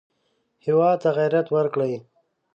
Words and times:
هېواد 0.65 0.97
ته 1.03 1.09
غیرت 1.17 1.47
ورکړئ 1.55 1.93